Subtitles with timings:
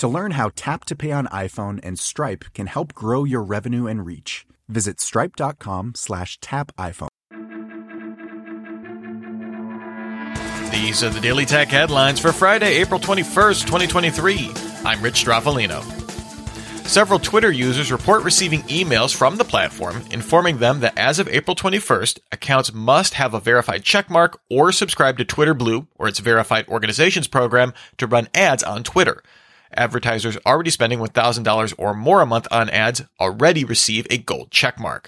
[0.00, 3.86] To learn how Tap to Pay on iPhone and Stripe can help grow your revenue
[3.86, 7.08] and reach, visit stripe.com slash tap iPhone.
[10.72, 14.50] These are the Daily Tech headlines for Friday, April 21st, 2023.
[14.86, 15.82] I'm Rich Stroffolino.
[16.86, 21.54] Several Twitter users report receiving emails from the platform informing them that as of April
[21.54, 26.66] 21st, accounts must have a verified checkmark or subscribe to Twitter Blue or its verified
[26.68, 29.22] organizations program to run ads on Twitter.
[29.74, 35.06] Advertisers already spending $1,000 or more a month on ads already receive a gold checkmark.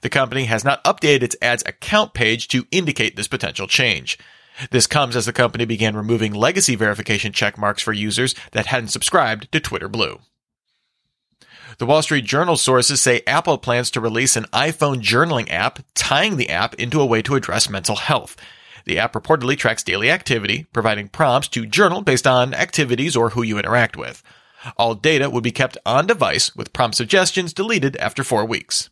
[0.00, 4.18] The company has not updated its ads account page to indicate this potential change.
[4.70, 9.50] This comes as the company began removing legacy verification checkmarks for users that hadn't subscribed
[9.52, 10.20] to Twitter Blue.
[11.78, 16.36] The Wall Street Journal sources say Apple plans to release an iPhone journaling app, tying
[16.36, 18.36] the app into a way to address mental health.
[18.84, 23.42] The app reportedly tracks daily activity, providing prompts to journal based on activities or who
[23.42, 24.22] you interact with.
[24.76, 28.90] All data would be kept on device with prompt suggestions deleted after four weeks.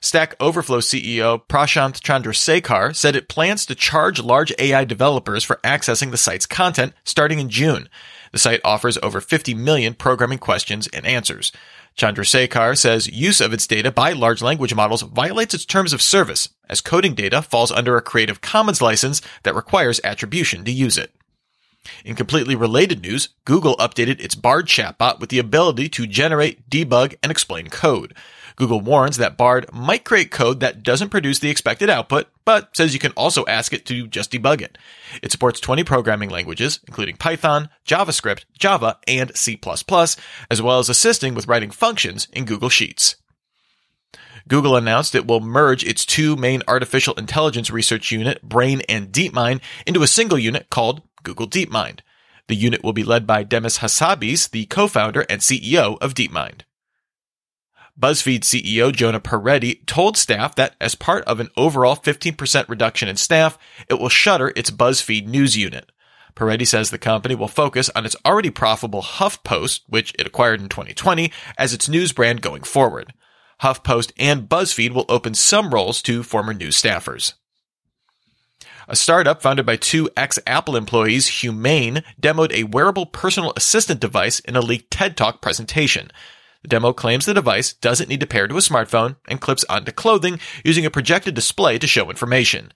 [0.00, 6.10] Stack Overflow CEO Prashanth Chandrasekar said it plans to charge large AI developers for accessing
[6.10, 7.88] the site's content starting in June.
[8.34, 11.52] The site offers over 50 million programming questions and answers.
[11.96, 16.48] Chandrasekar says use of its data by large language models violates its terms of service,
[16.68, 21.14] as coding data falls under a Creative Commons license that requires attribution to use it.
[22.04, 27.14] In completely related news, Google updated its Bard chatbot with the ability to generate, debug,
[27.22, 28.16] and explain code.
[28.56, 32.94] Google warns that Bard might create code that doesn't produce the expected output, but says
[32.94, 34.78] you can also ask it to just debug it.
[35.22, 39.58] It supports 20 programming languages, including Python, JavaScript, Java, and C++,
[40.50, 43.16] as well as assisting with writing functions in Google Sheets.
[44.46, 49.60] Google announced it will merge its two main artificial intelligence research unit, Brain and DeepMind,
[49.86, 52.00] into a single unit called Google DeepMind.
[52.46, 56.60] The unit will be led by Demis Hassabis, the co-founder and CEO of DeepMind.
[57.98, 63.16] BuzzFeed CEO Jonah Peretti told staff that as part of an overall 15% reduction in
[63.16, 63.56] staff,
[63.88, 65.90] it will shutter its BuzzFeed news unit.
[66.34, 70.68] Peretti says the company will focus on its already profitable HuffPost, which it acquired in
[70.68, 73.14] 2020, as its news brand going forward.
[73.62, 77.34] HuffPost and BuzzFeed will open some roles to former news staffers.
[78.88, 84.56] A startup founded by two ex-Apple employees, Humane, demoed a wearable personal assistant device in
[84.56, 86.10] a leaked TED Talk presentation.
[86.64, 89.92] The demo claims the device doesn't need to pair to a smartphone and clips onto
[89.92, 92.72] clothing using a projected display to show information.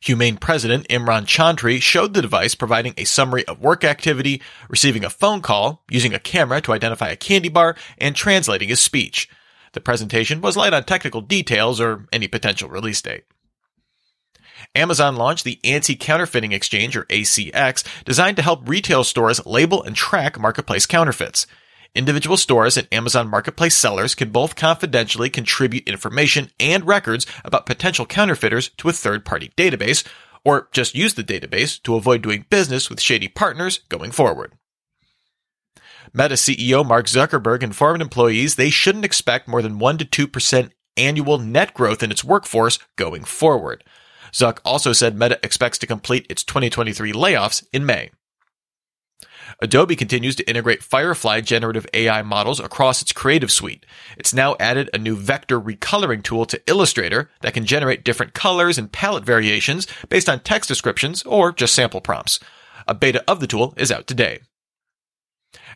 [0.00, 5.10] Humane President Imran Chaudhri showed the device providing a summary of work activity, receiving a
[5.10, 9.28] phone call, using a camera to identify a candy bar, and translating his speech.
[9.72, 13.24] The presentation was light on technical details or any potential release date.
[14.76, 20.38] Amazon launched the Anti-Counterfeiting Exchange, or ACX, designed to help retail stores label and track
[20.38, 21.48] marketplace counterfeits.
[21.94, 28.06] Individual stores and Amazon Marketplace sellers can both confidentially contribute information and records about potential
[28.06, 30.06] counterfeiters to a third party database,
[30.42, 34.54] or just use the database to avoid doing business with shady partners going forward.
[36.14, 41.38] Meta CEO Mark Zuckerberg informed employees they shouldn't expect more than 1 to 2% annual
[41.38, 43.84] net growth in its workforce going forward.
[44.32, 48.10] Zuck also said Meta expects to complete its 2023 layoffs in May.
[49.60, 53.86] Adobe continues to integrate Firefly generative AI models across its Creative Suite.
[54.16, 58.78] It's now added a new vector recoloring tool to Illustrator that can generate different colors
[58.78, 62.40] and palette variations based on text descriptions or just sample prompts.
[62.86, 64.40] A beta of the tool is out today.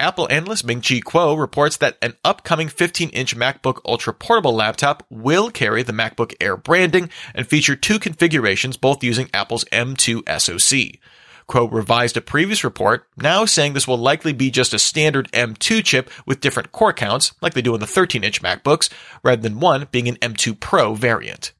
[0.00, 5.04] Apple analyst Ming Chi Kuo reports that an upcoming 15 inch MacBook Ultra portable laptop
[5.10, 11.00] will carry the MacBook Air branding and feature two configurations, both using Apple's M2 SoC.
[11.48, 15.82] Kuo revised a previous report, now saying this will likely be just a standard M2
[15.82, 18.90] chip with different core counts, like they do in the 13 inch MacBooks,
[19.22, 21.52] rather than one being an M2 Pro variant.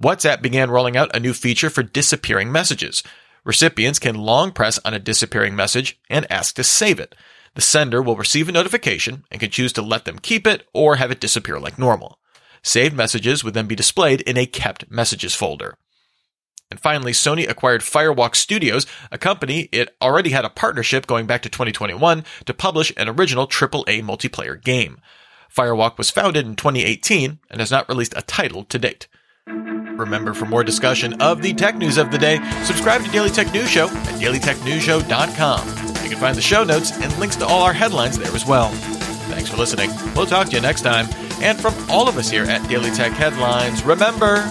[0.00, 3.02] WhatsApp began rolling out a new feature for disappearing messages.
[3.44, 7.14] Recipients can long press on a disappearing message and ask to save it.
[7.54, 10.96] The sender will receive a notification and can choose to let them keep it or
[10.96, 12.18] have it disappear like normal.
[12.62, 15.78] Saved messages would then be displayed in a kept messages folder.
[16.70, 21.42] And finally, Sony acquired Firewalk Studios, a company it already had a partnership going back
[21.42, 25.00] to 2021 to publish an original AAA multiplayer game.
[25.54, 29.06] Firewalk was founded in 2018 and has not released a title to date.
[29.46, 33.52] Remember, for more discussion of the tech news of the day, subscribe to Daily Tech
[33.52, 35.68] News Show at dailytechnewsshow.com.
[36.02, 38.68] You can find the show notes and links to all our headlines there as well.
[39.30, 39.90] Thanks for listening.
[40.14, 41.06] We'll talk to you next time.
[41.40, 44.50] And from all of us here at Daily Tech Headlines, remember,